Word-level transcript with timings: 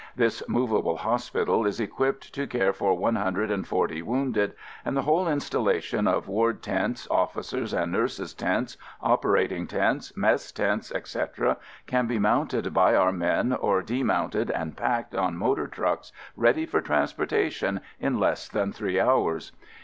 This 0.15 0.41
movable 0.49 0.97
hos 0.97 1.29
pital 1.29 1.63
is 1.67 1.79
equipped 1.79 2.33
to 2.33 2.47
care 2.47 2.73
for 2.73 2.97
one 2.97 3.17
hun 3.17 3.35
dred 3.35 3.51
and 3.51 3.67
forty 3.67 4.01
wounded, 4.01 4.53
and 4.83 4.97
the 4.97 5.03
whole 5.03 5.27
installation 5.27 6.07
of 6.07 6.27
ward 6.27 6.63
tents, 6.63 7.07
officers' 7.11 7.71
and 7.71 7.91
nurses' 7.91 8.33
tents, 8.33 8.77
operating 8.99 9.67
tents, 9.67 10.11
mess 10.17 10.51
tents, 10.51 10.91
etc., 10.95 11.57
can 11.85 12.07
be 12.07 12.17
mounted 12.17 12.73
by 12.73 12.95
our 12.95 13.11
men 13.11 13.53
or 13.53 13.83
de 13.83 14.01
mounted 14.01 14.49
and 14.49 14.75
packed 14.75 15.13
on 15.13 15.37
motor 15.37 15.67
trucks 15.67 16.11
ready 16.35 16.65
for 16.65 16.81
transportation 16.81 17.79
in 17.99 18.19
less 18.19 18.49
than 18.49 18.73
three 18.73 18.99
hours. 18.99 19.51